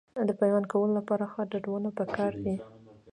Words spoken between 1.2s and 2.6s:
ښه ډډونه پکار دي.